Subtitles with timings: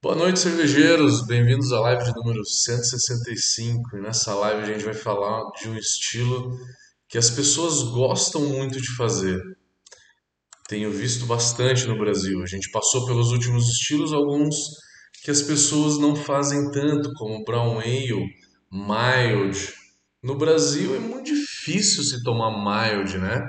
[0.00, 1.26] Boa noite, cervejeiros.
[1.26, 3.96] Bem-vindos à live de número 165.
[3.96, 6.56] E nessa live a gente vai falar de um estilo
[7.08, 9.42] que as pessoas gostam muito de fazer.
[10.68, 12.40] Tenho visto bastante no Brasil.
[12.44, 14.54] A gente passou pelos últimos estilos, alguns
[15.24, 18.24] que as pessoas não fazem tanto, como Brown Ale,
[18.70, 19.74] Mild.
[20.22, 23.44] No Brasil é muito difícil se tomar Mild, né?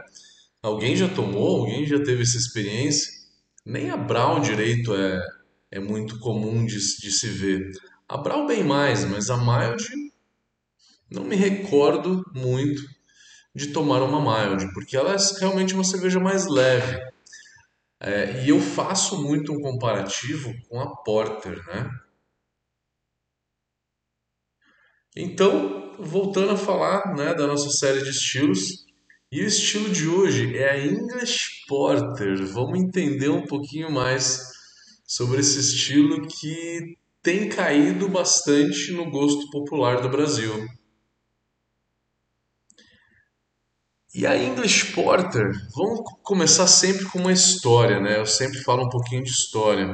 [0.63, 1.59] Alguém já tomou?
[1.59, 3.07] Alguém já teve essa experiência?
[3.63, 5.38] Nem a Brown direito é
[5.71, 7.71] é muito comum de, de se ver.
[8.07, 9.88] A Brau bem mais, mas a Mild
[11.09, 12.81] não me recordo muito
[13.53, 16.99] de tomar uma Mild, porque ela é realmente uma cerveja mais leve.
[18.02, 21.89] É, e eu faço muito um comparativo com a Porter, né?
[25.16, 28.86] Então, voltando a falar né, da nossa série de estilos,
[29.31, 32.45] e o estilo de hoje é a English Porter.
[32.47, 34.48] Vamos entender um pouquinho mais
[35.09, 40.67] sobre esse estilo que tem caído bastante no gosto popular do Brasil.
[44.14, 48.20] E a English Porter, vamos começar sempre com uma história, né?
[48.20, 49.88] Eu sempre falo um pouquinho de história.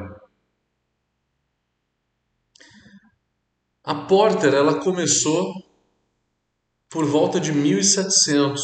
[3.86, 5.54] A Porter, ela começou
[6.90, 8.62] por volta de 1700.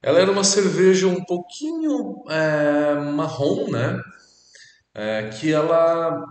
[0.00, 4.00] Ela era uma cerveja um pouquinho é, marrom, né?
[4.96, 6.24] É, que ela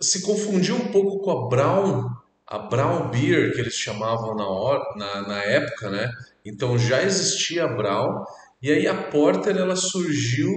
[0.00, 2.08] se confundiu um pouco com a Brown,
[2.46, 6.10] a Brown Beer que eles chamavam na, hora, na, na época, né?
[6.44, 8.24] Então já existia a Brown
[8.62, 10.50] e aí a Porter ela surgiu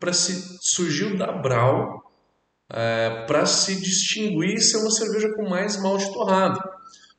[0.00, 2.00] para se surgiu da Brown
[2.70, 6.58] é, para se distinguir ser uma cerveja com mais malte torrado,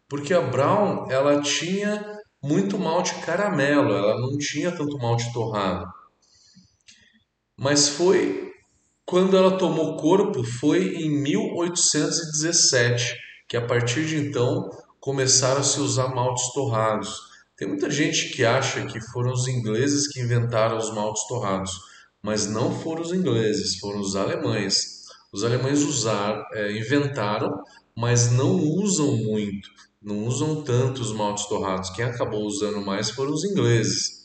[0.10, 5.86] porque a Brown ela tinha muito malte caramelo, ela não tinha tanto malte torrado.
[7.56, 8.53] Mas foi
[9.06, 13.16] quando ela tomou corpo foi em 1817,
[13.48, 17.34] que a partir de então começaram a se usar maltes torrados.
[17.58, 21.72] Tem muita gente que acha que foram os ingleses que inventaram os maltes torrados,
[22.22, 25.04] mas não foram os ingleses, foram os alemães.
[25.34, 27.52] Os alemães usaram, é, inventaram,
[27.96, 29.70] mas não usam muito,
[30.02, 31.90] não usam tanto os maltes torrados.
[31.90, 34.23] Quem acabou usando mais foram os ingleses.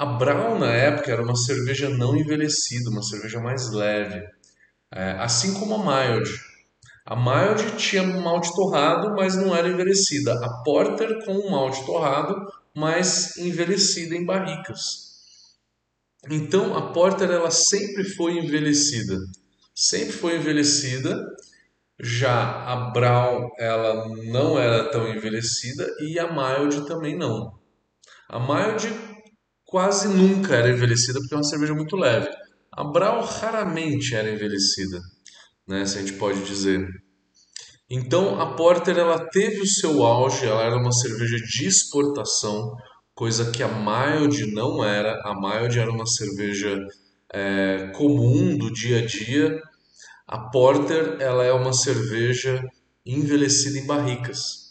[0.00, 4.26] A Brown, na época, era uma cerveja não envelhecida, uma cerveja mais leve,
[4.90, 6.40] é, assim como a Mild.
[7.04, 10.32] A Mild tinha malte torrado, mas não era envelhecida.
[10.42, 12.34] A Porter com um malte torrado,
[12.74, 14.78] mas envelhecida em barricas.
[16.30, 19.18] Então, a Porter ela sempre foi envelhecida.
[19.74, 21.14] Sempre foi envelhecida.
[21.98, 27.60] Já a Brown ela não era tão envelhecida e a Mild também não.
[28.30, 29.09] A Mild
[29.70, 32.28] quase nunca era envelhecida porque é uma cerveja muito leve.
[32.72, 35.00] A Brau raramente era envelhecida,
[35.66, 36.88] né, se a gente pode dizer.
[37.88, 42.76] Então a Porter ela teve o seu auge, ela era uma cerveja de exportação,
[43.14, 45.20] coisa que a Mild não era.
[45.24, 46.76] A Mild era uma cerveja
[47.32, 49.60] é, comum do dia a dia.
[50.26, 52.62] A Porter ela é uma cerveja
[53.06, 54.69] envelhecida em barricas.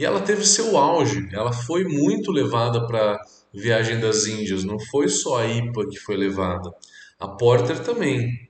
[0.00, 3.20] E ela teve seu auge, ela foi muito levada para
[3.52, 6.70] Viagem das Índias, não foi só a IPA que foi levada,
[7.18, 8.48] a Porter também.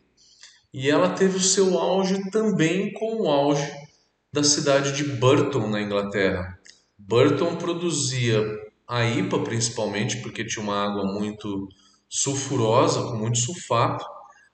[0.73, 3.69] E ela teve o seu auge também com o auge
[4.33, 6.57] da cidade de Burton, na Inglaterra.
[6.97, 8.41] Burton produzia
[8.87, 11.67] a IPA principalmente, porque tinha uma água muito
[12.09, 14.05] sulfurosa, com muito sulfato,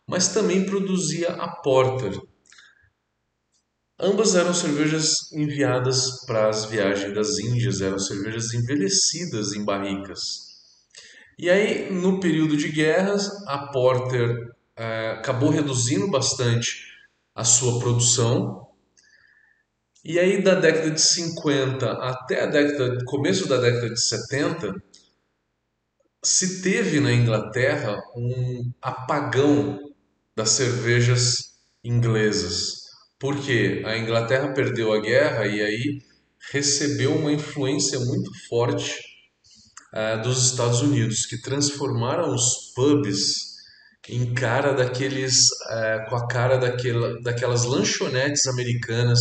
[0.08, 2.18] mas também produzia a Porter,
[3.98, 10.20] Ambas eram cervejas enviadas para as viagens das Índias, eram cervejas envelhecidas em barricas.
[11.38, 16.76] E aí, no período de guerras, a Porter é, acabou reduzindo bastante
[17.34, 18.68] a sua produção.
[20.04, 24.74] E aí, da década de 50 até a década, começo da década de 70,
[26.22, 29.78] se teve na Inglaterra um apagão
[30.36, 31.36] das cervejas
[31.82, 32.85] inglesas
[33.18, 36.02] porque a Inglaterra perdeu a guerra e aí
[36.52, 38.94] recebeu uma influência muito forte
[39.94, 43.56] uh, dos Estados Unidos, que transformaram os pubs
[44.08, 49.20] em cara daqueles, uh, com a cara daquela, daquelas lanchonetes americanas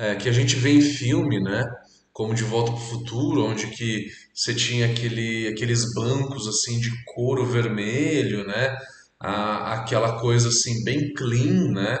[0.00, 1.64] uh, que a gente vê em filme, né?
[2.12, 6.90] Como De Volta para o Futuro, onde que você tinha aquele, aqueles bancos assim de
[7.04, 8.76] couro vermelho, né?
[9.20, 11.98] Aquela coisa assim bem clean, né?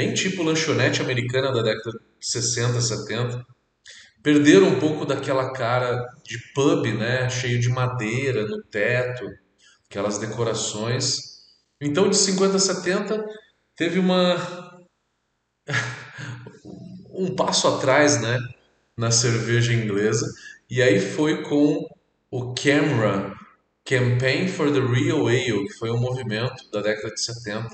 [0.00, 3.46] Bem tipo lanchonete americana da década de 60, 70.
[4.22, 9.26] Perderam um pouco daquela cara de pub, né, cheio de madeira no teto,
[9.84, 11.18] aquelas decorações.
[11.78, 13.26] Então, de 50 a 70,
[13.76, 14.80] teve uma
[17.12, 18.38] um passo atrás, né,
[18.96, 20.26] na cerveja inglesa,
[20.70, 21.86] e aí foi com
[22.30, 23.34] o Camera
[23.84, 27.68] Campaign for the Real Ale, que foi um movimento da década de 70,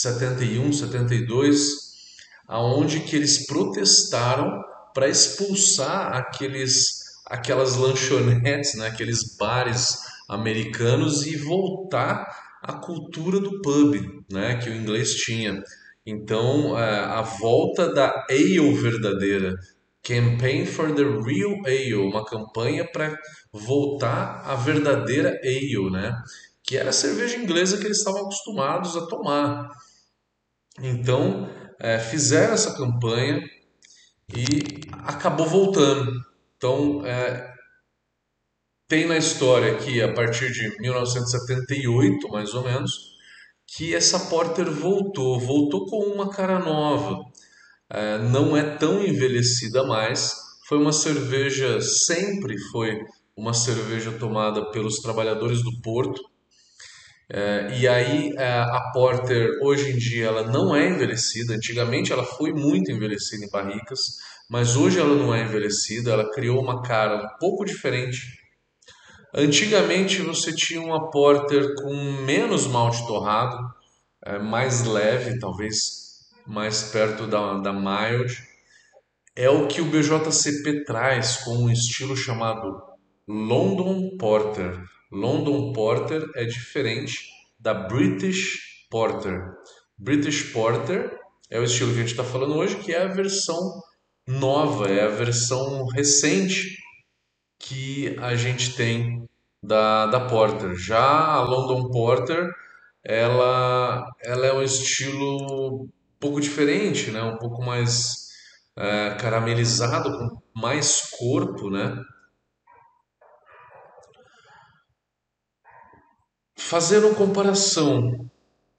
[0.00, 1.58] 1971, 72,
[2.48, 4.62] aonde que eles protestaram
[4.94, 9.96] para expulsar aqueles aquelas lanchonetes, né, aqueles bares
[10.28, 12.26] americanos e voltar
[12.62, 13.94] à cultura do pub,
[14.30, 15.62] né, que o inglês tinha.
[16.04, 19.54] Então, é, a volta da ale verdadeira,
[20.02, 23.16] Campaign for the Real Ale, uma campanha para
[23.52, 26.12] voltar à verdadeira ale, né?
[26.64, 29.68] Que era a cerveja inglesa que eles estavam acostumados a tomar.
[30.80, 31.48] Então,
[31.78, 33.40] é, fizeram essa campanha
[34.34, 36.12] e acabou voltando.
[36.56, 37.52] Então, é,
[38.88, 42.92] tem na história que a partir de 1978, mais ou menos,
[43.66, 47.18] que essa Porter voltou, voltou com uma cara nova.
[47.90, 50.34] É, não é tão envelhecida mais.
[50.68, 53.00] Foi uma cerveja, sempre foi
[53.36, 56.22] uma cerveja tomada pelos trabalhadores do porto.
[57.34, 61.54] É, e aí é, a Porter hoje em dia ela não é envelhecida.
[61.54, 64.00] Antigamente ela foi muito envelhecida em barricas,
[64.50, 66.12] mas hoje ela não é envelhecida.
[66.12, 68.42] Ela criou uma cara um pouco diferente
[69.34, 71.94] Antigamente você tinha uma porter com
[72.26, 73.56] menos malte torrado,
[74.22, 78.36] é, mais leve, talvez mais perto da, da mild.
[79.34, 82.78] É o que o BJCP traz com um estilo chamado
[83.26, 84.78] London Porter.
[85.12, 87.18] London Porter é diferente
[87.60, 89.52] da British Porter.
[89.98, 91.16] British Porter
[91.50, 93.82] é o estilo que a gente está falando hoje, que é a versão
[94.26, 96.78] nova, é a versão recente
[97.58, 99.28] que a gente tem
[99.62, 100.74] da, da Porter.
[100.76, 102.50] Já a London Porter,
[103.04, 105.88] ela, ela é um estilo um
[106.18, 107.22] pouco diferente, né?
[107.22, 108.28] um pouco mais
[108.76, 112.02] é, caramelizado, com mais corpo, né?
[116.72, 118.30] Fazendo comparação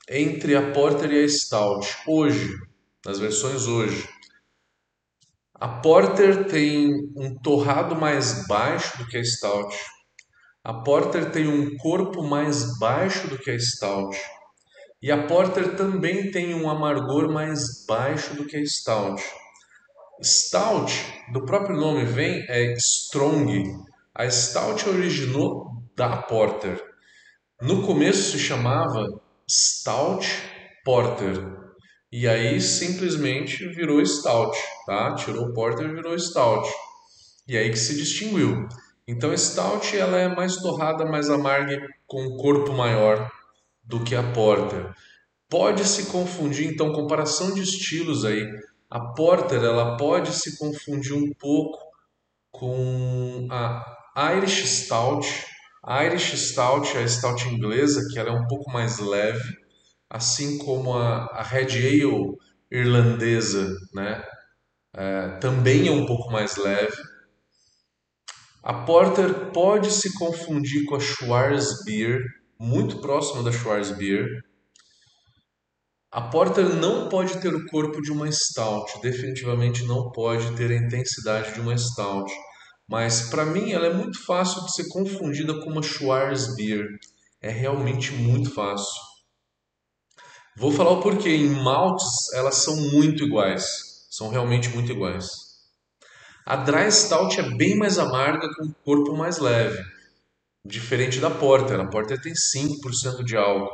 [0.10, 2.52] entre a Porter e a Stout hoje,
[3.06, 4.10] nas versões hoje,
[5.54, 9.78] a Porter tem um torrado mais baixo do que a Stout.
[10.64, 14.20] A Porter tem um corpo mais baixo do que a Stout.
[15.00, 19.22] E a Porter também tem um amargor mais baixo do que a Stout.
[20.20, 20.92] Stout,
[21.32, 23.72] do próprio nome vem, é strong.
[24.16, 26.93] A Stout originou da Porter.
[27.64, 29.08] No começo se chamava
[29.50, 30.28] Stout
[30.84, 31.48] Porter.
[32.12, 34.54] E aí simplesmente virou stout,
[34.86, 35.16] tá?
[35.16, 36.70] Tirou porter e virou stout.
[37.48, 38.68] E aí que se distinguiu.
[39.08, 43.32] Então stout ela é mais torrada, mais amarga, com um corpo maior
[43.82, 44.94] do que a porter.
[45.50, 48.46] Pode se confundir, então, comparação de estilos aí.
[48.90, 51.80] A porter ela pode se confundir um pouco
[52.52, 55.53] com a Irish Stout.
[55.84, 59.64] A Irish Stout é a stout inglesa, que ela é um pouco mais leve
[60.14, 62.38] assim como a, a Red Ale
[62.72, 64.24] irlandesa, né?
[64.96, 66.96] É, também é um pouco mais leve.
[68.62, 72.22] A Porter pode se confundir com a Schwarzbier,
[72.60, 74.28] muito próxima da Schwarzbier.
[76.12, 80.78] A Porter não pode ter o corpo de uma Stout, definitivamente não pode ter a
[80.78, 82.32] intensidade de uma Stout.
[82.94, 86.86] Mas para mim ela é muito fácil de ser confundida com uma Schwarzbier.
[87.42, 89.02] É realmente muito fácil.
[90.56, 91.30] Vou falar o porquê.
[91.30, 93.66] Em maltes, elas são muito iguais.
[94.12, 95.28] São realmente muito iguais.
[96.46, 99.84] A Dry Stout é bem mais amarga com um corpo mais leve.
[100.64, 101.80] Diferente da Porter.
[101.80, 103.72] A Porter tem 5% de álcool.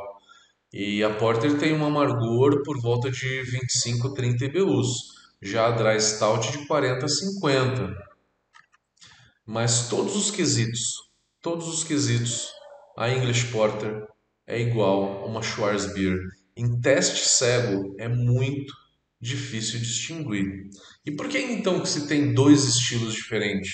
[0.72, 4.88] E a Porter tem um amargor por volta de 25, 30 IBUs.
[5.42, 8.09] Já a Dry Stout de 40 a 50.
[9.50, 11.10] Mas todos os quesitos,
[11.42, 12.52] todos os quesitos,
[12.96, 14.06] a English Porter
[14.46, 16.16] é igual a uma Schwarzbier
[16.56, 18.72] em teste cego é muito
[19.20, 20.70] difícil distinguir.
[21.04, 23.72] E por que então que se tem dois estilos diferentes?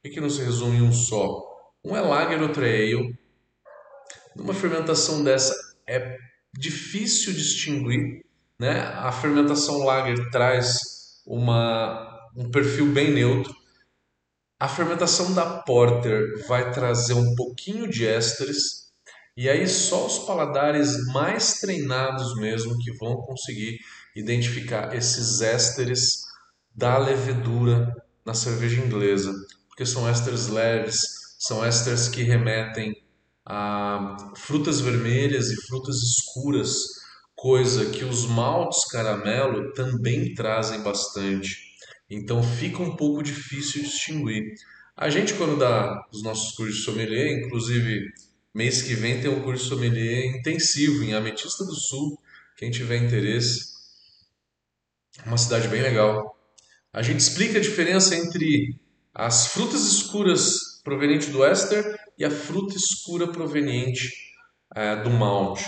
[0.00, 1.42] Por que não se resume em um só?
[1.84, 3.18] Um é lager, outro é ale.
[4.36, 5.52] Numa fermentação dessa
[5.88, 6.16] é
[6.56, 8.24] difícil distinguir,
[8.60, 8.78] né?
[8.80, 10.78] A fermentação lager traz
[11.26, 13.65] uma, um perfil bem neutro.
[14.58, 18.86] A fermentação da porter vai trazer um pouquinho de ésteres
[19.36, 23.78] e aí só os paladares mais treinados mesmo que vão conseguir
[24.16, 26.22] identificar esses ésteres
[26.74, 27.94] da levedura
[28.24, 29.30] na cerveja inglesa,
[29.68, 31.00] porque são ésteres leves,
[31.38, 32.94] são ésteres que remetem
[33.44, 36.78] a frutas vermelhas e frutas escuras,
[37.34, 41.65] coisa que os maltes caramelo também trazem bastante.
[42.08, 44.54] Então fica um pouco difícil distinguir.
[44.96, 48.12] A gente, quando dá os nossos cursos de sommelier, inclusive
[48.54, 52.18] mês que vem tem um curso de sommelier intensivo em Ametista do Sul,
[52.56, 53.76] quem tiver interesse,
[55.26, 56.34] uma cidade bem legal.
[56.92, 58.78] A gente explica a diferença entre
[59.14, 64.10] as frutas escuras provenientes do éster e a fruta escura proveniente
[64.74, 65.64] é, do malte.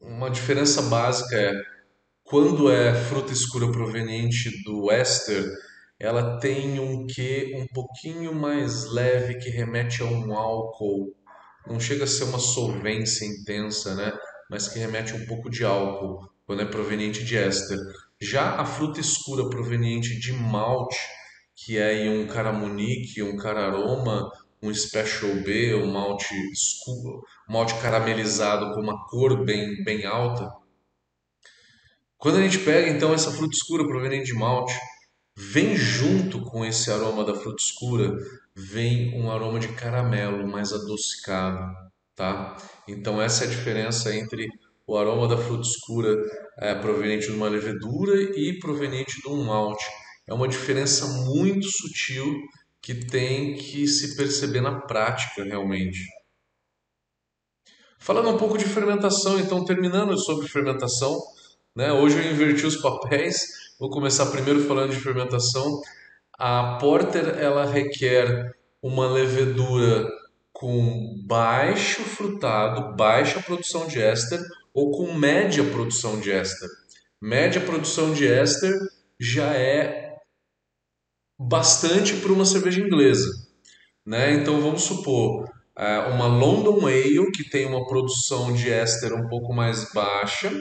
[0.00, 1.73] Uma diferença básica é
[2.24, 5.44] quando é fruta escura proveniente do éster,
[6.00, 11.14] ela tem um quê um pouquinho mais leve que remete a um álcool.
[11.66, 14.12] Não chega a ser uma solvência intensa, né?
[14.50, 17.78] Mas que remete a um pouco de álcool quando é proveniente de éster.
[18.20, 20.98] Já a fruta escura proveniente de malte,
[21.54, 24.30] que é um caramunique, um cararoma,
[24.62, 30.63] um special B, um malte escuro, malte caramelizado com uma cor bem, bem alta.
[32.24, 34.72] Quando a gente pega então essa fruta escura proveniente de malte,
[35.36, 38.16] vem junto com esse aroma da fruta escura,
[38.56, 41.70] vem um aroma de caramelo mais adocicado,
[42.16, 42.56] tá?
[42.88, 44.48] Então essa é a diferença entre
[44.86, 46.16] o aroma da fruta escura
[46.60, 49.84] é, proveniente de uma levedura e proveniente de um malte.
[50.26, 52.24] É uma diferença muito sutil
[52.80, 56.00] que tem que se perceber na prática realmente.
[57.98, 61.20] Falando um pouco de fermentação, então terminando sobre fermentação,
[61.74, 61.92] né?
[61.92, 63.74] Hoje eu inverti os papéis.
[63.78, 65.80] Vou começar primeiro falando de fermentação.
[66.38, 68.52] A porter ela requer
[68.82, 70.08] uma levedura
[70.52, 74.40] com baixo frutado, baixa produção de éster
[74.72, 76.68] ou com média produção de éster.
[77.20, 78.72] Média produção de éster
[79.18, 80.16] já é
[81.38, 83.30] bastante para uma cerveja inglesa,
[84.06, 84.34] né?
[84.34, 89.52] Então vamos supor é, uma London Ale que tem uma produção de éster um pouco
[89.52, 90.52] mais baixa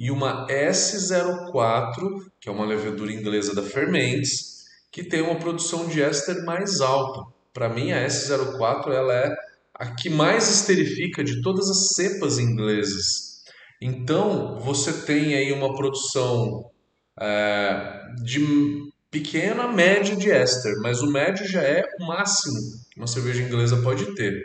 [0.00, 6.02] e uma S04 que é uma levedura inglesa da Fermentes que tem uma produção de
[6.02, 7.30] éster mais alta.
[7.52, 9.36] Para mim a S04 ela é
[9.74, 13.44] a que mais esterifica de todas as cepas inglesas.
[13.80, 16.70] Então, você tem aí uma produção
[17.18, 22.58] é, de pequena, média de éster, mas o médio já é o máximo
[22.90, 24.42] que uma cerveja inglesa pode ter.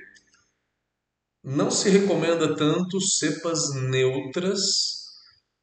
[1.43, 5.04] Não se recomenda tanto cepas neutras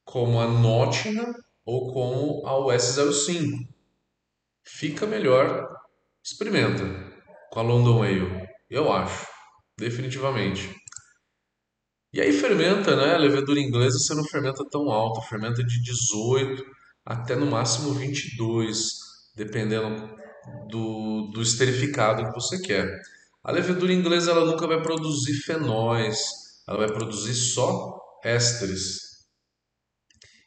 [0.05, 3.67] como a Nottingham ou como a US05.
[4.65, 5.69] Fica melhor,
[6.23, 6.85] experimenta
[7.51, 9.27] com a London Ale, eu acho,
[9.79, 10.75] definitivamente.
[12.13, 13.15] E aí fermenta, né?
[13.15, 16.63] A levedura inglesa você não fermenta tão alto, fermenta de 18
[17.05, 18.79] até no máximo 22,
[19.35, 20.15] dependendo
[20.69, 23.01] do, do esterificado que você quer.
[23.43, 26.19] A levedura inglesa ela nunca vai produzir fenóis,
[26.69, 29.12] ela vai produzir só ésteres.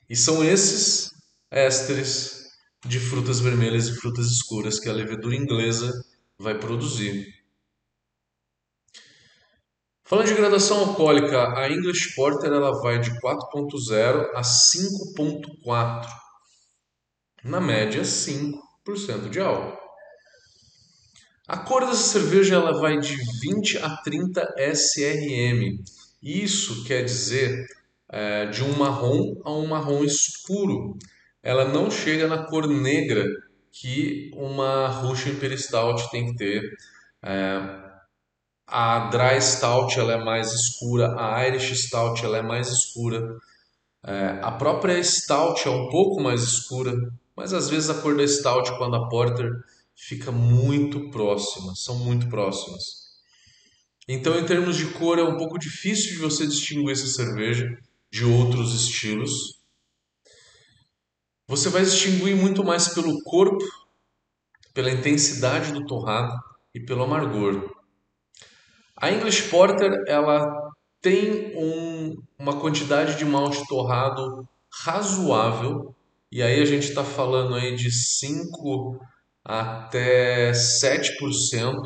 [0.09, 1.11] E são esses
[1.49, 2.45] ésteres
[2.85, 5.91] de frutas vermelhas e frutas escuras que a levedura inglesa
[6.37, 7.33] vai produzir.
[10.03, 16.07] Falando de graduação alcoólica, a English Porter ela vai de 4.0 a 5.4.
[17.43, 19.85] Na média, 5% de álcool.
[21.47, 25.83] A cor dessa cerveja ela vai de 20 a 30 SRM.
[26.21, 27.65] Isso quer dizer
[28.09, 30.97] é, de um marrom a um marrom escuro.
[31.41, 33.25] Ela não chega na cor negra
[33.71, 36.61] que uma Russian Imperial Stout tem que ter.
[37.23, 37.85] É,
[38.67, 43.37] a Dry Stout ela é mais escura, a Irish Stout ela é mais escura,
[44.03, 46.93] é, a própria Stout é um pouco mais escura,
[47.35, 49.51] mas às vezes a cor da Stout quando a Porter
[49.95, 53.05] fica muito próxima, são muito próximas.
[54.07, 57.65] Então, em termos de cor, é um pouco difícil de você distinguir essa cerveja
[58.15, 59.59] de outros estilos.
[61.49, 63.61] Você vai distinguir muito mais pelo corpo,
[64.73, 66.33] pela intensidade do torrado
[66.73, 67.75] e pelo amargor.
[68.95, 74.47] A English Porter ela tem um, uma quantidade de malte torrado
[74.85, 75.93] razoável,
[76.31, 78.97] e aí a gente está falando aí de 5
[79.43, 81.81] até 7%,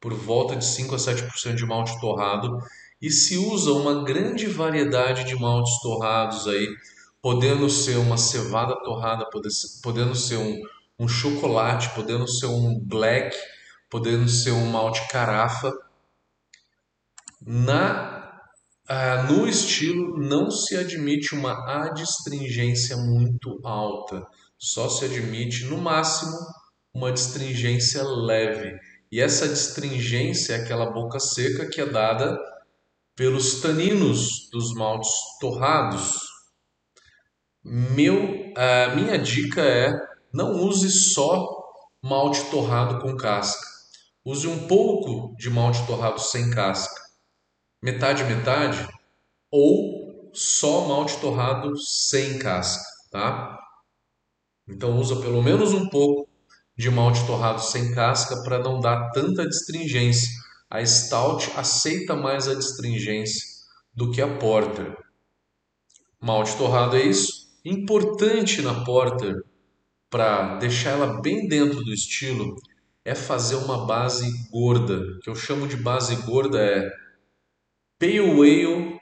[0.00, 2.60] por volta de 5 a 7% de malte torrado,
[3.04, 6.66] e se usa uma grande variedade de maltes torrados aí,
[7.20, 9.28] podendo ser uma cevada torrada,
[9.82, 10.58] podendo ser um,
[10.98, 13.36] um chocolate, podendo ser um black,
[13.90, 15.70] podendo ser um malte carafa,
[17.46, 18.40] na,
[18.88, 26.38] ah, no estilo não se admite uma adstringência muito alta, só se admite no máximo
[26.94, 28.78] uma adstringência leve.
[29.12, 32.53] E essa adstringência é aquela boca seca que é dada
[33.16, 36.20] pelos taninos dos maltes torrados,
[37.64, 39.92] meu, a minha dica é
[40.32, 41.48] não use só
[42.02, 43.64] malte torrado com casca.
[44.24, 47.00] Use um pouco de malte torrado sem casca,
[47.82, 48.88] metade metade,
[49.50, 53.58] ou só malte torrado sem casca, tá?
[54.68, 56.28] Então usa pelo menos um pouco
[56.76, 60.28] de malte torrado sem casca para não dar tanta astringência.
[60.74, 63.46] A Stout aceita mais a astringência
[63.94, 64.98] do que a Porter.
[66.20, 67.48] Malte torrado é isso.
[67.64, 69.44] Importante na Porter
[70.10, 72.56] para deixar ela bem dentro do estilo
[73.04, 76.90] é fazer uma base gorda, que eu chamo de base gorda é
[77.96, 79.00] Pale Ale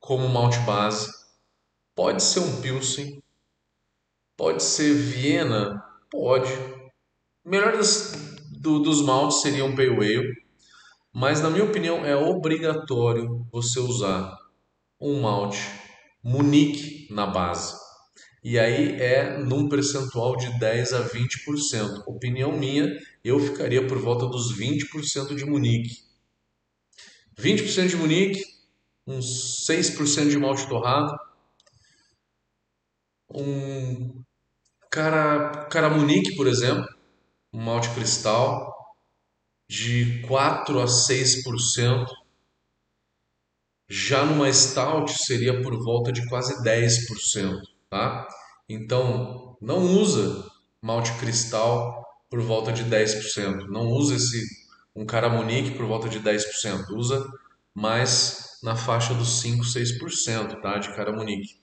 [0.00, 1.12] como malte base,
[1.94, 3.22] pode ser um Pilsen,
[4.34, 5.78] pode ser Viena,
[6.10, 6.50] pode.
[7.44, 8.12] O melhor das,
[8.50, 10.45] do, dos maltes seria um Pale Ale,
[11.16, 14.36] mas na minha opinião é obrigatório você usar
[15.00, 15.58] um malte
[16.22, 17.74] Munique na base.
[18.44, 22.02] E aí é num percentual de 10 a 20%.
[22.06, 22.86] Opinião minha,
[23.24, 26.04] eu ficaria por volta dos 20% de Munique.
[27.38, 28.42] 20% de Munique,
[29.06, 31.16] uns 6% de malte torrado,
[33.30, 34.22] um
[34.90, 36.86] cara, cara Munique, por exemplo,
[37.54, 38.75] um malte cristal
[39.68, 42.06] de 4 a 6%.
[43.88, 48.26] Já numa stout seria por volta de quase 10%, tá?
[48.68, 50.44] Então, não usa
[50.82, 53.66] malte cristal por volta de 10%.
[53.68, 56.90] Não usa esse um Caramonique por volta de 10%.
[56.96, 57.24] Usa
[57.74, 60.78] mais na faixa dos 5, 6%, tá?
[60.78, 61.60] De Caramonique.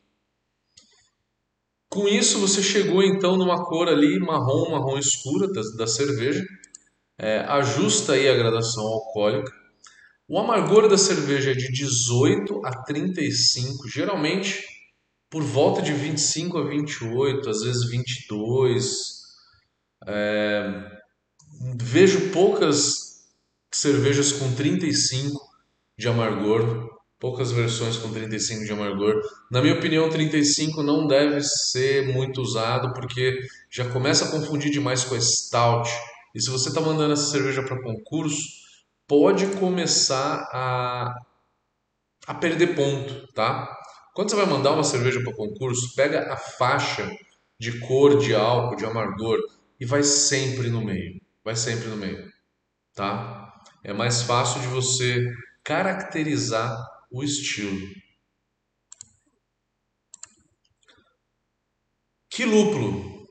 [1.90, 6.44] Com isso, você chegou então numa cor ali marrom, marrom escura da, da cerveja.
[7.24, 9.50] É, ajusta aí a gradação alcoólica.
[10.28, 14.62] O amargor da cerveja é de 18 a 35, geralmente
[15.30, 18.88] por volta de 25 a 28, às vezes 22.
[20.06, 20.84] É,
[21.82, 23.24] vejo poucas
[23.74, 25.40] cervejas com 35
[25.98, 29.22] de amargor, poucas versões com 35 de amargor.
[29.50, 33.40] Na minha opinião, 35 não deve ser muito usado porque
[33.72, 35.90] já começa a confundir demais com a stout.
[36.34, 38.64] E se você está mandando essa cerveja para concurso,
[39.08, 41.14] pode começar a,
[42.28, 43.70] a perder ponto, tá?
[44.14, 47.10] Quando você vai mandar uma cerveja para concurso, pega a faixa
[47.60, 49.40] de cor, de álcool, de amargor
[49.80, 51.22] e vai sempre no meio.
[51.44, 52.32] Vai sempre no meio,
[52.96, 53.54] tá?
[53.84, 55.26] É mais fácil de você
[55.64, 56.76] caracterizar
[57.12, 57.80] o estilo.
[62.30, 63.23] Que lúpulo?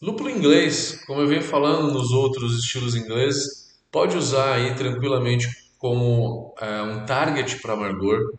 [0.00, 6.54] Lúpulo inglês, como eu venho falando nos outros estilos ingleses, pode usar aí tranquilamente como
[6.60, 8.38] é, um target para amargor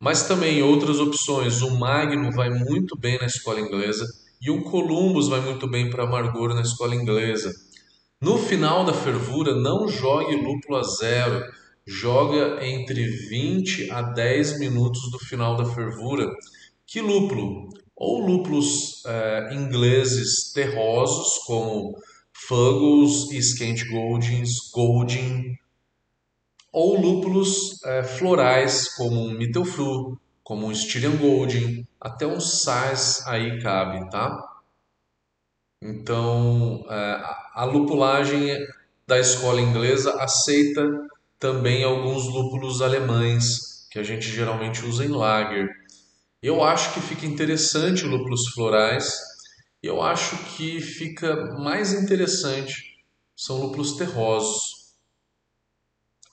[0.00, 1.60] mas também outras opções.
[1.60, 4.06] O Magno vai muito bem na escola inglesa
[4.40, 7.52] e o Columbus vai muito bem para amargor na escola inglesa.
[8.20, 11.44] No final da fervura, não jogue lúpulo a zero.
[11.86, 16.28] Joga entre 20 a 10 minutos do final da fervura.
[16.86, 17.68] Que lúpulo?
[18.00, 21.98] Ou lúpulos é, ingleses terrosos, como
[22.32, 25.58] Fuggles e Skent Goldings, Golding,
[26.72, 33.60] ou lúpulos é, florais, como um Mittelfru, como um Styrian Golding, até um Sars aí
[33.60, 34.38] cabe, tá?
[35.82, 37.22] Então, é,
[37.54, 38.56] a lupulagem
[39.06, 40.82] da escola inglesa aceita
[41.38, 45.68] também alguns lúpulos alemães, que a gente geralmente usa em lager.
[46.42, 49.12] Eu acho que fica interessante lúpulos florais,
[49.82, 52.88] e eu acho que fica mais interessante
[53.38, 54.96] são lúpulos terrosos.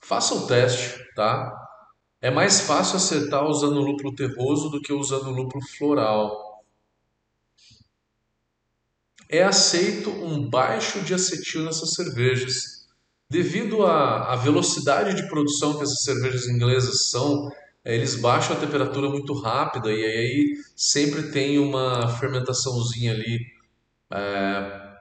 [0.00, 1.52] Faça o teste, tá?
[2.20, 6.64] É mais fácil acertar usando lúpulo terroso do que usando lúpulo floral.
[9.28, 12.88] É aceito um baixo de acetil nessas cervejas.
[13.30, 17.50] Devido à, velocidade de produção que essas cervejas inglesas são,
[17.94, 23.38] eles baixam a temperatura muito rápida e aí sempre tem uma fermentaçãozinha ali
[24.12, 24.96] é,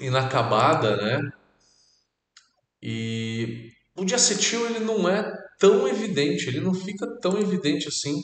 [0.00, 1.32] inacabada, né?
[2.82, 8.22] E o diacetil ele não é tão evidente, ele não fica tão evidente assim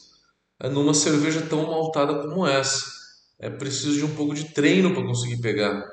[0.60, 2.86] é, numa cerveja tão maltada como essa.
[3.38, 5.86] É preciso de um pouco de treino para conseguir pegar.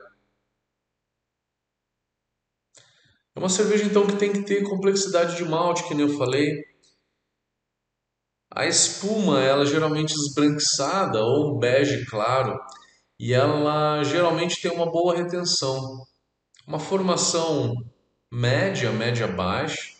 [3.35, 6.74] É uma cerveja então que tem que ter complexidade de malte, que nem eu falei.
[8.55, 12.57] A espuma, ela é geralmente esbranquiçada ou bege claro,
[13.19, 16.05] e ela geralmente tem uma boa retenção.
[16.65, 17.73] Uma formação
[18.31, 19.91] média, média baixa,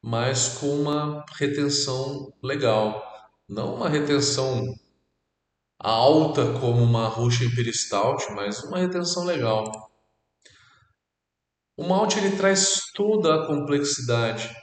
[0.00, 3.02] mas com uma retenção legal.
[3.48, 4.62] Não uma retenção
[5.76, 9.90] alta como uma Russian Imperial Stout, mas uma retenção legal.
[11.76, 14.54] O malte ele traz toda a complexidade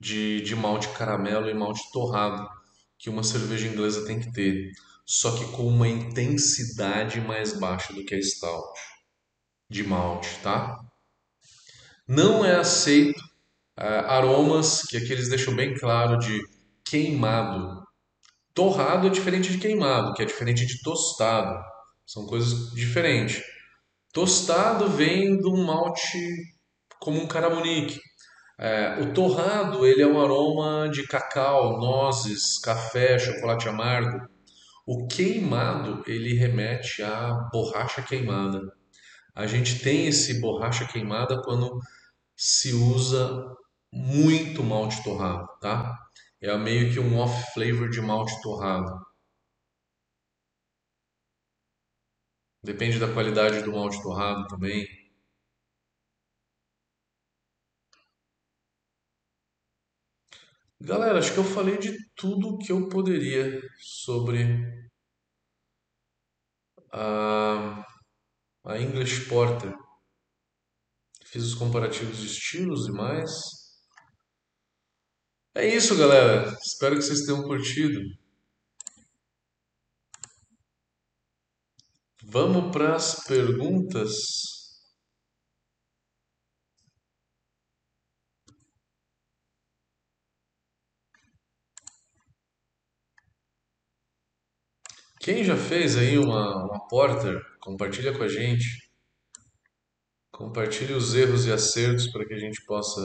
[0.00, 2.57] de, de malte caramelo e malte torrado
[2.98, 4.72] que uma cerveja inglesa tem que ter,
[5.06, 8.78] só que com uma intensidade mais baixa do que a stout
[9.70, 10.78] de malte, tá?
[12.06, 13.20] Não é aceito
[13.78, 16.40] uh, aromas que aqui eles deixam bem claro de
[16.84, 17.86] queimado.
[18.54, 21.62] Torrado é diferente de queimado, que é diferente de tostado.
[22.06, 23.42] São coisas diferentes.
[24.12, 26.18] Tostado vem de um malte
[26.98, 28.00] como um caramunique.
[28.58, 34.28] É, o torrado ele é um aroma de cacau, nozes, café, chocolate amargo.
[34.86, 38.60] O queimado ele remete à borracha queimada.
[39.34, 41.78] A gente tem esse borracha queimada quando
[42.36, 43.44] se usa
[43.92, 45.96] muito malte torrado, tá?
[46.40, 48.90] É meio que um off flavor de malte torrado.
[52.62, 54.86] Depende da qualidade do malte torrado também.
[60.80, 64.44] Galera, acho que eu falei de tudo que eu poderia sobre
[66.92, 67.84] a,
[68.64, 69.74] a English Porter.
[71.24, 73.30] Fiz os comparativos de estilos e mais.
[75.54, 76.56] É isso, galera.
[76.64, 78.00] Espero que vocês tenham curtido.
[82.22, 84.57] Vamos para as perguntas.
[95.20, 98.88] Quem já fez aí uma, uma porter, compartilha com a gente.
[100.32, 103.00] Compartilhe os erros e acertos para que a gente possa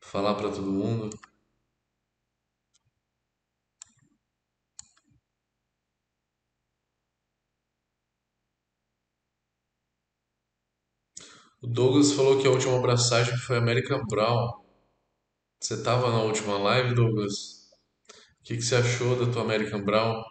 [0.00, 1.10] falar para todo mundo.
[11.62, 14.62] O Douglas falou que a última abraçagem foi American Brown.
[15.58, 17.70] Você estava na última live, Douglas?
[18.40, 20.22] O que, que você achou da tua American Brown?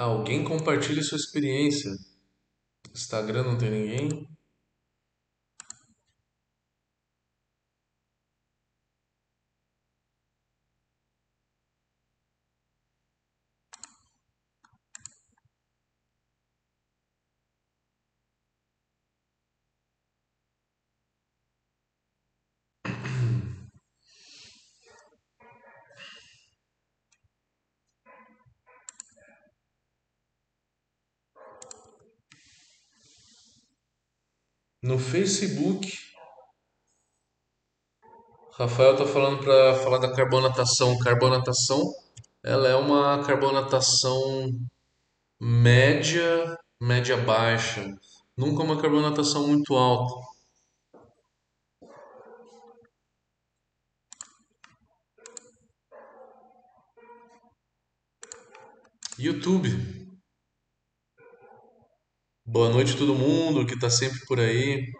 [0.00, 1.90] Ah, alguém compartilhe sua experiência.
[2.94, 4.28] Instagram não tem ninguém?
[34.82, 35.90] No Facebook,
[38.52, 40.98] Rafael tá falando para falar da carbonatação.
[40.98, 41.94] Carbonatação,
[42.44, 44.50] ela é uma carbonatação
[45.40, 47.86] média, média baixa.
[48.36, 50.14] Nunca uma carbonatação muito alta.
[59.18, 59.97] YouTube.
[62.48, 64.90] Boa noite todo mundo que está sempre por aí.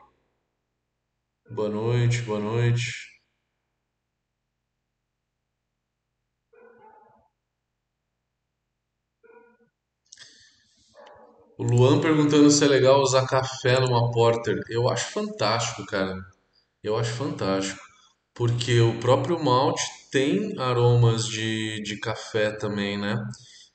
[1.51, 2.91] Boa noite, boa noite.
[11.59, 14.61] O Luan perguntando se é legal usar café numa porter.
[14.71, 16.17] Eu acho fantástico, cara.
[16.83, 17.81] Eu acho fantástico.
[18.35, 19.83] Porque o próprio malte
[20.13, 23.17] tem aromas de, de café também, né?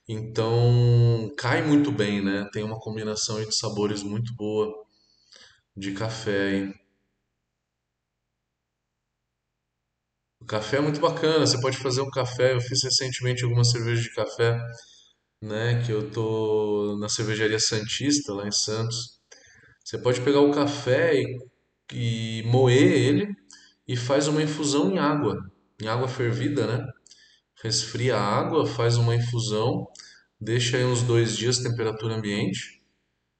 [0.07, 2.47] Então cai muito bem, né?
[2.53, 4.73] Tem uma combinação de sabores muito boa
[5.77, 6.73] de café, hein?
[10.39, 11.45] O café é muito bacana.
[11.45, 12.53] Você pode fazer um café.
[12.53, 14.59] Eu fiz recentemente algumas cervejas de café
[15.41, 15.83] né?
[15.85, 19.19] Que eu tô na cervejaria Santista, lá em Santos.
[19.83, 21.39] Você pode pegar o café e,
[21.93, 23.35] e moer ele
[23.87, 25.37] e faz uma infusão em água,
[25.81, 26.87] em água fervida, né?
[27.63, 29.87] Resfria a água, faz uma infusão,
[30.39, 32.83] deixa aí uns dois dias temperatura ambiente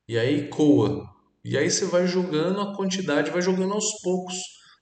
[0.07, 1.09] e aí coa.
[1.45, 4.35] E aí você vai jogando a quantidade, vai jogando aos poucos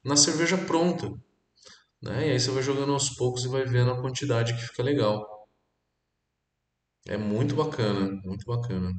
[0.06, 1.10] na cerveja pronta,
[2.02, 2.28] né?
[2.30, 5.26] E aí você vai jogando aos poucos e vai vendo a quantidade que fica legal.
[7.08, 8.92] É muito bacana, muito bacana.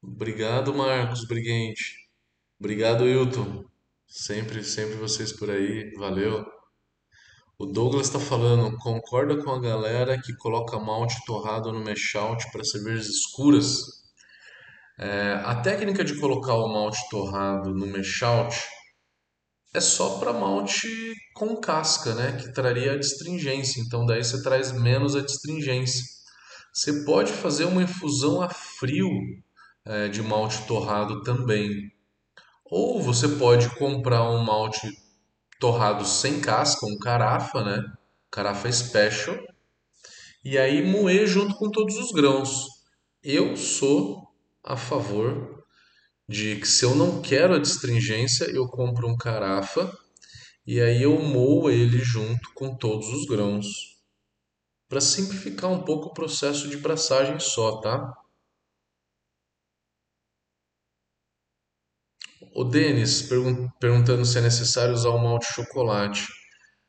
[0.00, 2.03] Obrigado, Marcos Briguente.
[2.64, 3.62] Obrigado, Hilton.
[4.06, 5.92] Sempre, sempre vocês por aí.
[5.98, 6.42] Valeu.
[7.58, 12.64] O Douglas está falando, concorda com a galera que coloca malte torrado no mashout para
[12.64, 13.82] cervejas escuras?
[14.98, 18.56] É, a técnica de colocar o malte torrado no mashout
[19.74, 20.88] é só para malte
[21.34, 22.38] com casca, né?
[22.40, 23.82] Que traria a distringência.
[23.82, 26.02] Então daí você traz menos a distringência.
[26.72, 29.10] Você pode fazer uma infusão a frio
[29.84, 31.92] é, de malte torrado também.
[32.76, 34.90] Ou você pode comprar um malte
[35.60, 37.84] torrado sem casca, um carafa, né?
[38.28, 39.38] Carafa special.
[40.44, 42.66] E aí moer junto com todos os grãos.
[43.22, 44.28] Eu sou
[44.64, 45.64] a favor
[46.28, 49.96] de que se eu não quero a distringência, eu compro um carafa
[50.66, 53.68] e aí eu moo ele junto com todos os grãos.
[54.88, 58.12] Para simplificar um pouco o processo de braçagem só, tá?
[62.54, 66.28] O Denis pergun perguntando se é necessário usar o malte chocolate.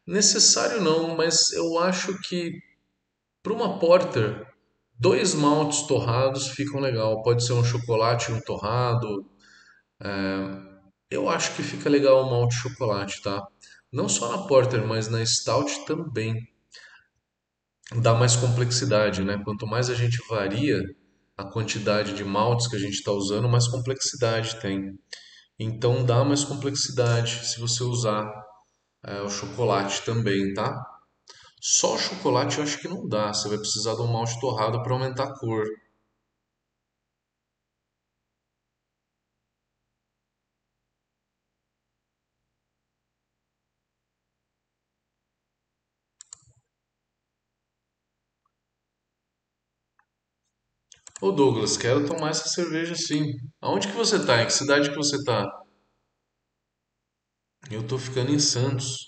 [0.05, 2.53] Necessário não, mas eu acho que
[3.41, 4.45] para uma porter,
[4.99, 7.23] dois maltes torrados ficam legal.
[7.23, 9.25] Pode ser um chocolate e um torrado.
[9.99, 10.09] É,
[11.09, 13.43] eu acho que fica legal o malte chocolate, tá?
[13.91, 16.47] Não só na porter, mas na stout também.
[18.01, 19.41] Dá mais complexidade, né?
[19.43, 20.79] Quanto mais a gente varia
[21.35, 24.97] a quantidade de maltes que a gente está usando, mais complexidade tem.
[25.59, 28.29] Então dá mais complexidade se você usar
[29.03, 30.85] é, o chocolate também, tá?
[31.61, 33.33] Só o chocolate eu acho que não dá.
[33.33, 35.65] Você vai precisar de um malte torrado para aumentar a cor.
[51.21, 53.33] Ô Douglas, quero tomar essa cerveja sim.
[53.61, 54.41] Aonde que você tá?
[54.41, 55.45] Em que cidade que você tá?
[57.69, 59.05] Eu tô ficando em Santos.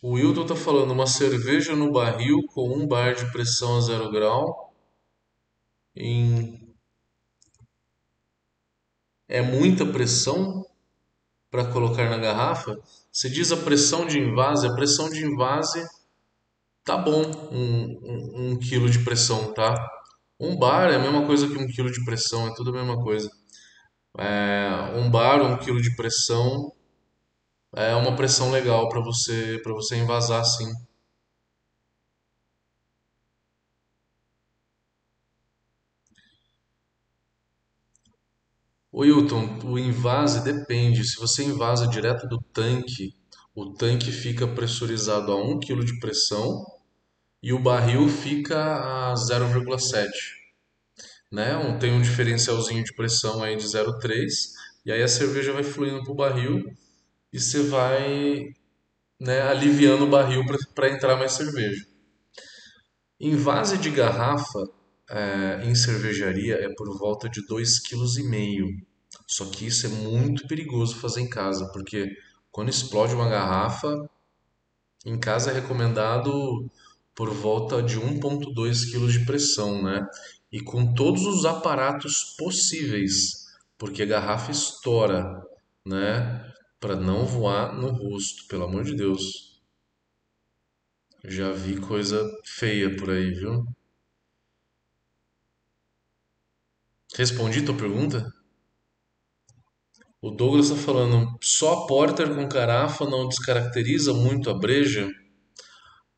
[0.00, 4.10] O Wilton tá falando uma cerveja no barril com um bar de pressão a zero
[4.10, 4.72] grau.
[5.96, 6.76] Em...
[9.28, 10.64] É muita pressão
[11.50, 12.76] para colocar na garrafa?
[13.16, 15.82] Se diz a pressão de invase, a pressão de invase
[16.84, 19.74] tá bom, um, um, um quilo de pressão, tá?
[20.38, 23.02] Um bar é a mesma coisa que um quilo de pressão, é tudo a mesma
[23.02, 23.30] coisa.
[24.18, 26.70] É, um bar, um quilo de pressão
[27.74, 30.70] é uma pressão legal para você para você envasar sim.
[38.96, 41.04] O Wilton, o invase depende.
[41.04, 43.12] Se você invasa direto do tanque,
[43.54, 46.64] o tanque fica pressurizado a um kg de pressão
[47.42, 50.08] e o barril fica a 0,7,
[51.30, 51.76] né?
[51.78, 54.30] Tem um diferencialzinho de pressão aí de 0,3
[54.86, 56.64] e aí a cerveja vai fluindo para o barril
[57.30, 58.46] e você vai,
[59.20, 60.42] né, aliviando o barril
[60.74, 61.84] para entrar mais cerveja.
[63.20, 64.58] Em vase de garrafa,
[65.10, 68.86] é, em cervejaria é por volta de 2,5 kg.
[69.26, 72.16] Só que isso é muito perigoso fazer em casa, porque
[72.50, 74.08] quando explode uma garrafa,
[75.04, 76.70] em casa é recomendado
[77.14, 80.06] por volta de 1,2 kg de pressão, né?
[80.52, 83.46] E com todos os aparatos possíveis,
[83.78, 85.42] porque a garrafa estoura,
[85.84, 86.52] né?
[86.80, 89.60] Para não voar no rosto, pelo amor de Deus.
[91.24, 93.66] Já vi coisa feia por aí, viu?
[97.16, 98.30] Respondi tua pergunta?
[100.20, 105.08] O Douglas está falando, só a porter com carafa não descaracteriza muito a breja?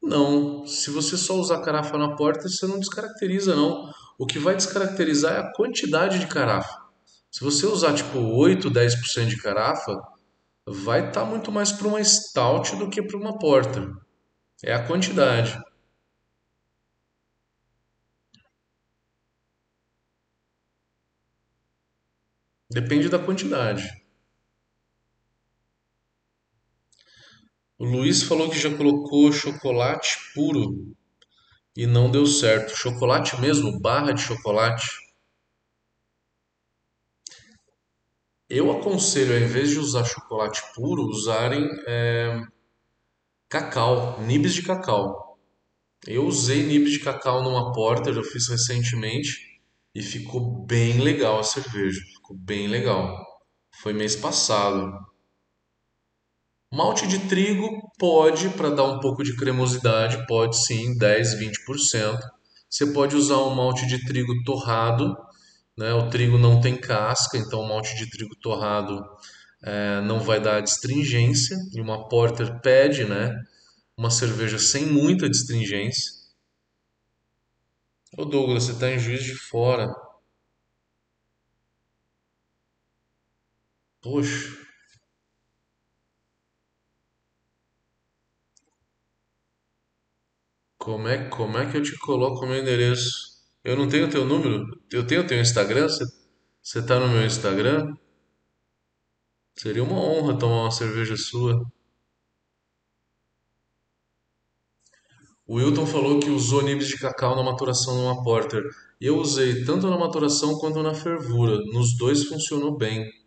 [0.03, 3.93] Não, se você só usar carafa na porter, você não descaracteriza não.
[4.19, 6.75] O que vai descaracterizar é a quantidade de carafa.
[7.31, 9.97] Se você usar tipo 8, 10% de carafa,
[10.67, 13.89] vai estar tá muito mais para uma stout do que para uma porter.
[14.65, 15.57] É a quantidade.
[22.71, 23.89] Depende da quantidade.
[27.79, 30.95] O Luiz falou que já colocou chocolate puro
[31.77, 32.77] e não deu certo.
[32.77, 34.87] Chocolate mesmo, barra de chocolate.
[38.51, 42.43] Eu aconselho, ao invés de usar chocolate puro, usarem é,
[43.49, 45.39] cacau, nibs de cacau.
[46.07, 49.61] Eu usei nibs de cacau numa porter, eu fiz recentemente
[49.95, 52.01] e ficou bem legal a cerveja.
[52.29, 53.25] Ficou bem legal.
[53.83, 54.93] Foi mês passado.
[56.71, 57.67] Malte de trigo
[57.99, 62.19] pode, para dar um pouco de cremosidade, pode sim, 10, 20%.
[62.69, 65.17] Você pode usar um malte de trigo torrado,
[65.75, 65.95] né?
[65.95, 69.03] O trigo não tem casca, então o malte de trigo torrado
[69.63, 71.57] é, não vai dar astringência.
[71.73, 73.35] E uma porter pede, né?
[73.97, 76.13] Uma cerveja sem muita astringência.
[78.19, 80.08] Ô Douglas, você está em Juiz de Fora.
[84.09, 84.49] Poxa,
[90.79, 93.13] como é, como é que eu te coloco o meu endereço?
[93.63, 94.65] Eu não tenho teu número?
[94.91, 95.89] Eu tenho teu Instagram?
[96.63, 97.95] Você, tá no meu Instagram?
[99.59, 101.63] Seria uma honra tomar uma cerveja sua.
[105.47, 108.63] O Wilton falou que usou nibs de cacau na maturação numa porter.
[109.01, 111.57] Eu usei tanto na maturação quanto na fervura.
[111.73, 113.18] Nos dois funcionou bem.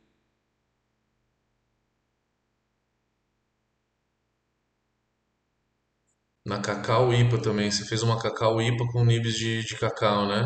[6.52, 7.72] Na cacau IPA também.
[7.72, 10.46] Você fez uma cacau IPA com nibs de, de cacau, né?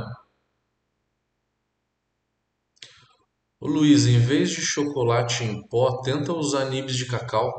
[3.59, 7.51] Ô Luiz, em vez de chocolate em pó, tenta usar nibs de cacau.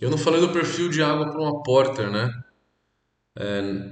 [0.00, 2.28] Eu não falei do perfil de água para uma porter, né?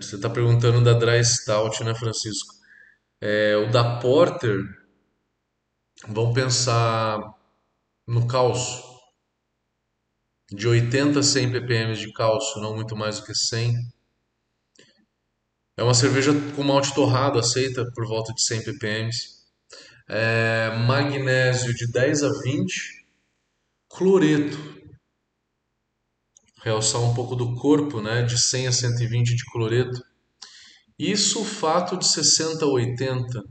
[0.01, 2.53] Você está perguntando da Dry Stout, né, Francisco?
[3.21, 4.59] É, o da Porter,
[6.09, 7.19] vamos pensar
[8.07, 8.92] no cálcio.
[10.55, 13.75] De 80 a 100 ppm de cálcio, não muito mais do que 100.
[15.79, 19.11] É uma cerveja com malte torrado, aceita por volta de 100 ppm.
[20.07, 23.07] É, magnésio de 10 a 20.
[23.89, 24.59] Cloreto,
[26.63, 28.23] realçar um pouco do corpo, né?
[28.23, 30.05] De 100 a 120 de cloreto.
[30.99, 33.43] E sulfato de 60 a 80,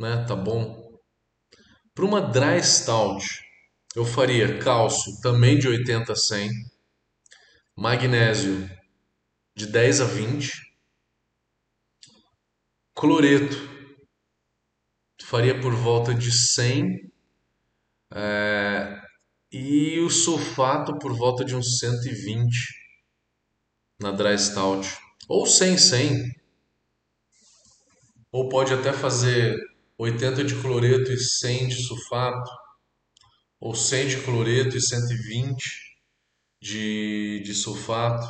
[0.00, 0.24] né?
[0.26, 0.98] Tá bom.
[1.94, 3.43] Para uma dry stout,
[3.94, 6.50] eu faria cálcio também de 80 a 100,
[7.76, 8.68] magnésio
[9.56, 10.52] de 10 a 20,
[12.94, 13.74] cloreto
[15.24, 17.12] faria por volta de 100
[18.12, 19.00] é,
[19.50, 22.50] e o sulfato por volta de uns 120
[24.00, 24.86] na dry stout.
[25.28, 26.34] Ou 100, 100.
[28.30, 29.56] Ou pode até fazer
[29.96, 32.50] 80 de cloreto e 100 de sulfato.
[33.64, 35.64] Ou 100 de cloreto e 120
[36.62, 38.26] de, de sulfato.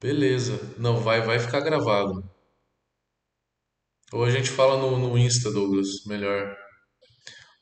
[0.00, 0.58] Beleza.
[0.76, 2.28] Não, vai, vai ficar gravado.
[4.12, 6.54] Ou a gente fala no, no Insta, Douglas, melhor.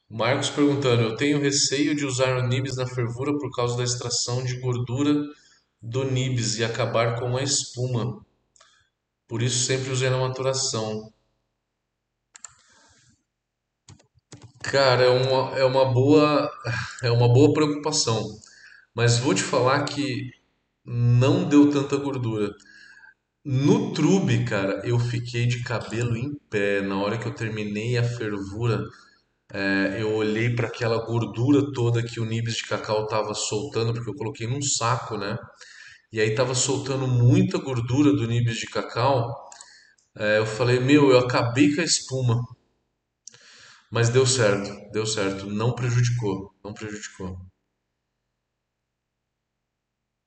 [0.08, 4.44] Marcos perguntando: Eu tenho receio de usar o nibs na fervura por causa da extração
[4.44, 5.14] de gordura
[5.82, 8.24] do nibs e acabar com a espuma.
[9.28, 11.12] Por isso sempre usei na maturação.
[14.62, 16.50] Cara, é uma, é uma boa,
[17.02, 18.22] é uma boa preocupação.
[18.94, 20.30] Mas vou te falar que
[20.84, 22.52] não deu tanta gordura.
[23.44, 26.80] No trube, cara, eu fiquei de cabelo em pé.
[26.82, 28.84] Na hora que eu terminei a fervura,
[29.52, 34.10] é, eu olhei para aquela gordura toda que o nibs de cacau tava soltando, porque
[34.10, 35.36] eu coloquei num saco, né?
[36.12, 39.32] E aí tava soltando muita gordura do nibs de cacau.
[40.16, 42.42] É, eu falei, meu, eu acabei com a espuma.
[43.90, 45.46] Mas deu certo, deu certo.
[45.46, 47.36] Não prejudicou, não prejudicou.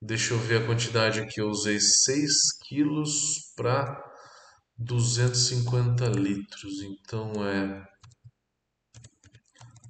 [0.02, 1.40] Deixa eu ver a quantidade aqui.
[1.40, 2.32] Eu usei 6
[2.66, 4.02] quilos para
[4.78, 6.82] 250 litros.
[6.82, 7.89] Então é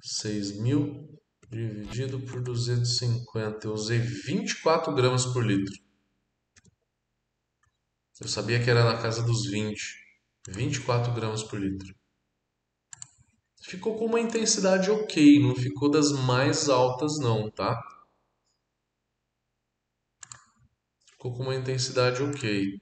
[0.01, 3.67] 6 mil dividido por 250.
[3.67, 5.73] Eu usei 24 gramas por litro.
[8.19, 10.01] Eu sabia que era na casa dos 20.
[10.49, 11.95] 24 gramas por litro.
[13.63, 17.79] Ficou com uma intensidade ok, não ficou das mais altas não, tá?
[21.05, 22.81] Ficou com uma intensidade ok.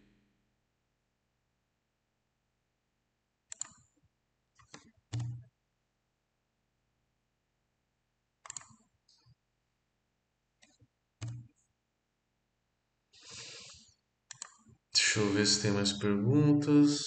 [15.09, 17.01] Deixa eu ver se tem mais perguntas.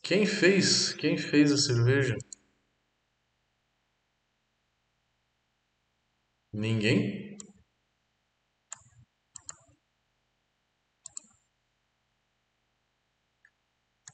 [0.00, 0.92] Quem fez?
[0.92, 2.16] Quem fez a cerveja?
[6.52, 7.36] Ninguém?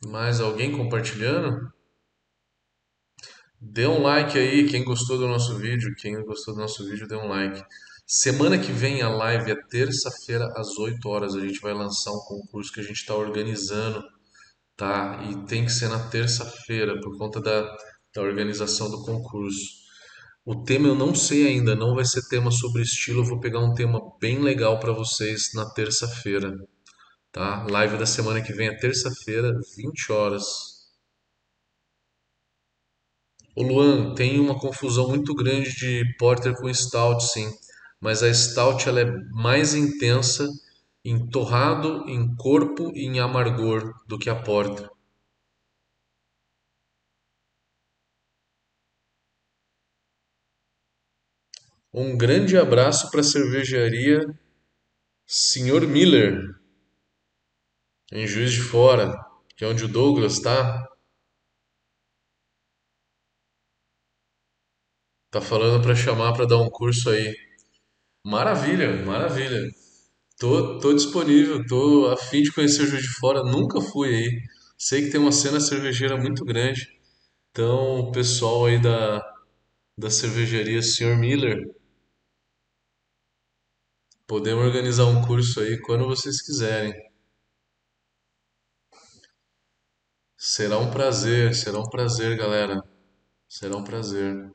[0.06, 1.70] Mais alguém compartilhando?
[3.60, 7.14] Dê um like aí, quem gostou do nosso vídeo, quem gostou do nosso vídeo, dê
[7.14, 7.62] um like.
[8.08, 11.34] Semana que vem a live é terça-feira às 8 horas.
[11.34, 14.00] A gente vai lançar um concurso que a gente está organizando,
[14.76, 15.24] tá?
[15.28, 17.62] E tem que ser na terça-feira por conta da,
[18.14, 19.84] da organização do concurso.
[20.44, 23.22] O tema eu não sei ainda, não vai ser tema sobre estilo.
[23.22, 26.54] Eu vou pegar um tema bem legal para vocês na terça-feira,
[27.32, 27.66] tá?
[27.68, 30.44] Live da semana que vem é terça-feira, 20 horas.
[33.56, 37.50] O Luan, tem uma confusão muito grande de Porter com Stout, sim.
[38.00, 40.48] Mas a Stout ela é mais intensa
[41.04, 44.88] em torrado, em corpo e em amargor do que a Porter.
[51.92, 54.20] Um grande abraço para a cervejaria
[55.26, 55.86] Sr.
[55.88, 56.56] Miller,
[58.10, 59.14] em Juiz de Fora,
[59.56, 60.88] que é onde o Douglas tá.
[65.30, 67.32] Tá falando para chamar para dar um curso aí.
[68.26, 69.70] Maravilha, maravilha.
[70.38, 74.42] Tô, tô disponível, tô a fim de conhecer o Juiz de Fora, nunca fui aí.
[74.78, 76.88] Sei que tem uma cena cervejeira muito grande.
[77.52, 79.22] Então, o pessoal aí da,
[79.98, 81.16] da cervejaria Sr.
[81.18, 81.58] Miller,
[84.24, 86.94] podemos organizar um curso aí quando vocês quiserem.
[90.38, 92.82] Será um prazer, será um prazer, galera.
[93.48, 94.50] Será um prazer.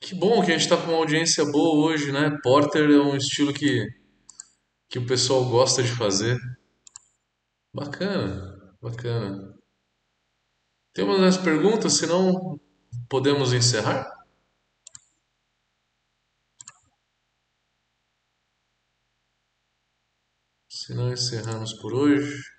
[0.00, 2.30] Que bom que a gente está com uma audiência boa hoje, né?
[2.42, 3.86] Porter é um estilo que,
[4.88, 6.36] que o pessoal gosta de fazer.
[7.74, 9.54] Bacana, bacana.
[10.94, 11.94] Temos mais perguntas?
[11.94, 12.60] Senão
[13.08, 14.08] podemos encerrar?
[20.68, 22.57] Se não encerramos por hoje.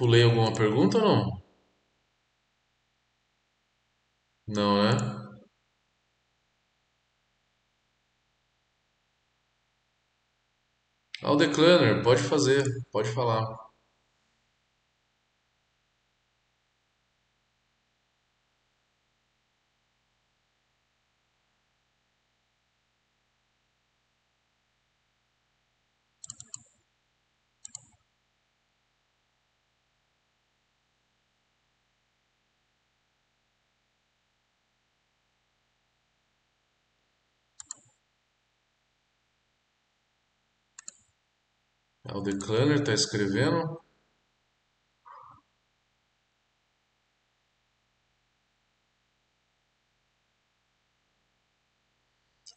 [0.00, 1.42] Pulei alguma pergunta ou não?
[4.46, 5.30] Não, né?
[11.22, 13.69] Aldeclaner, pode fazer, pode falar.
[42.30, 43.78] Aldeclaner está escrevendo.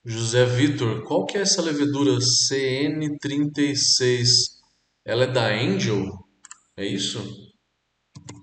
[0.06, 4.28] José Vitor, qual que é essa levedura CN36?
[5.06, 6.04] Ela é da Angel?
[6.78, 7.20] É isso?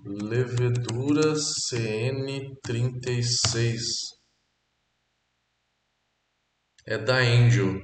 [0.03, 3.79] Levedura CN36.
[6.85, 7.79] É da Angel.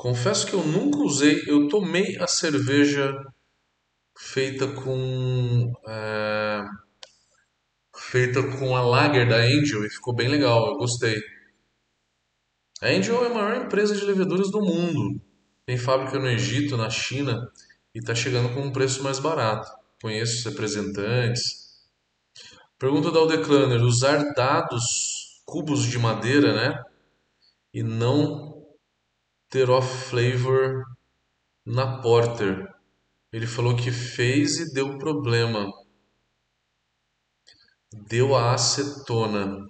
[0.00, 1.42] Confesso que eu nunca usei.
[1.46, 3.14] Eu tomei a cerveja
[4.16, 6.64] feita com é,
[7.94, 10.68] feita com a lager da Angel e ficou bem legal.
[10.68, 11.20] Eu gostei.
[12.80, 15.20] A Angel é a maior empresa de leveduras do mundo.
[15.66, 17.52] Tem fábrica no Egito, na China
[17.94, 19.70] e está chegando com um preço mais barato.
[20.00, 21.84] Conheço os representantes.
[22.78, 26.82] Pergunta da Aldeclaner: usar dados cubos de madeira, né?
[27.74, 28.49] E não
[29.50, 30.84] ter off flavor
[31.66, 32.66] na Porter.
[33.32, 35.70] Ele falou que fez e deu problema.
[37.92, 39.66] Deu a acetona.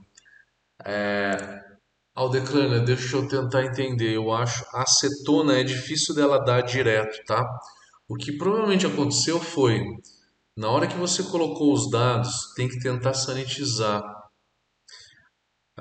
[0.84, 1.60] É,
[2.14, 4.14] Aldeclânia, deixa eu tentar entender.
[4.14, 7.42] Eu acho a acetona é difícil dela dar direto, tá?
[8.08, 9.82] O que provavelmente aconteceu foi,
[10.56, 14.02] na hora que você colocou os dados, tem que tentar sanitizar.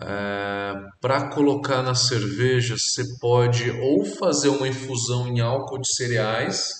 [0.01, 6.73] É, Para colocar na cerveja, você pode ou fazer uma infusão em álcool de cereais,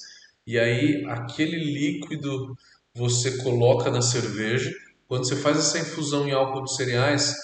[0.48, 2.56] e aí aquele líquido
[2.96, 4.72] você coloca na cerveja.
[5.08, 7.36] Quando você faz essa infusão em álcool de cereais,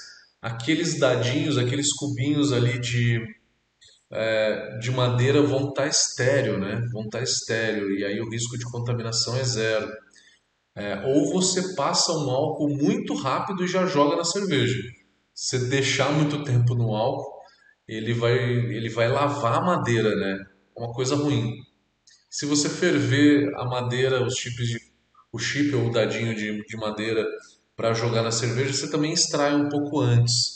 [0.42, 3.22] aqueles dadinhos, aqueles cubinhos ali de,
[4.12, 6.82] é, de madeira vão estar tá estéreo, né?
[6.94, 9.92] Vão estar tá estéreo e aí o risco de contaminação é zero.
[10.76, 14.78] É, ou você passa um álcool muito rápido e já joga na cerveja.
[15.36, 17.42] Se deixar muito tempo no álcool,
[17.86, 20.46] ele vai, ele vai lavar a madeira, né?
[20.78, 21.62] É uma coisa ruim.
[22.30, 24.80] Se você ferver a madeira, os chips de,
[25.32, 27.26] o chip ou o dadinho de, de madeira
[27.76, 30.56] para jogar na cerveja, você também extrai um pouco antes.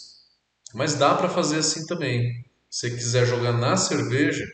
[0.74, 2.32] Mas dá para fazer assim também.
[2.70, 4.46] Se você quiser jogar na cerveja,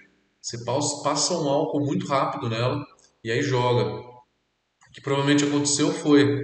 [0.42, 2.84] você passa um álcool muito rápido nela
[3.24, 3.84] e aí joga.
[3.86, 6.44] O que provavelmente aconteceu foi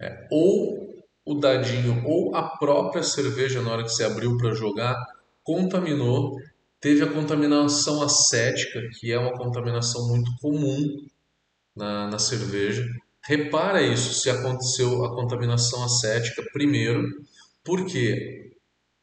[0.00, 0.83] é, ou
[1.24, 4.96] o dadinho ou a própria cerveja na hora que você abriu para jogar
[5.42, 6.38] contaminou,
[6.80, 11.06] teve a contaminação acética, que é uma contaminação muito comum
[11.74, 12.86] na, na cerveja.
[13.22, 17.02] Repara isso, se aconteceu a contaminação acética primeiro,
[17.64, 18.52] porque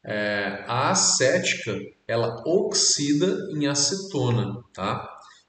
[0.04, 5.08] é, a acética ela oxida em acetona, tá?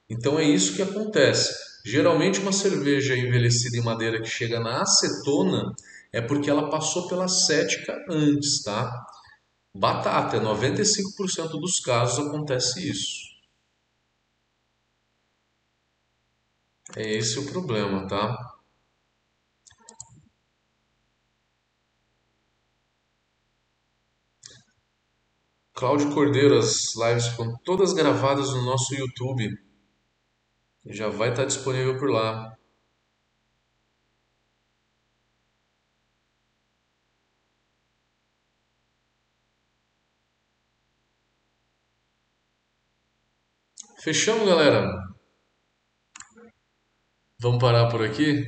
[0.09, 1.53] Então é isso que acontece.
[1.86, 5.74] Geralmente uma cerveja envelhecida em madeira que chega na acetona
[6.14, 8.91] é porque ela passou pela acética antes, tá?
[9.76, 13.34] Batata, 95% dos casos acontece isso.
[16.95, 18.38] É esse o problema, tá?
[25.74, 29.49] Cláudio Cordeiro, as lives foram todas gravadas no nosso YouTube.
[30.86, 32.55] Já vai estar disponível por lá.
[44.04, 44.86] Fechamos, galera?
[47.39, 48.43] Vamos parar por aqui?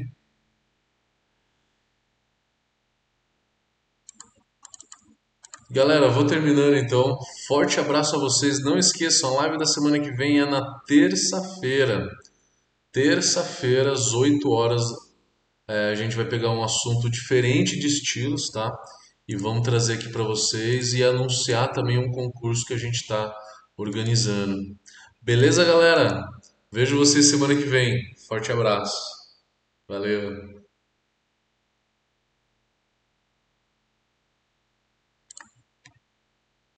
[5.72, 7.18] Galera, vou terminando então.
[7.48, 8.62] Forte abraço a vocês.
[8.66, 12.06] Não esqueçam, a live da semana que vem é na terça-feira.
[12.92, 14.84] Terça-feira, às 8 horas,
[15.70, 18.70] é, a gente vai pegar um assunto diferente de estilos, tá?
[19.26, 23.34] E vamos trazer aqui para vocês e anunciar também um concurso que a gente está
[23.78, 24.62] organizando.
[25.26, 26.30] Beleza, galera?
[26.72, 28.14] Vejo vocês semana que vem.
[28.28, 28.96] Forte abraço.
[29.88, 30.64] Valeu.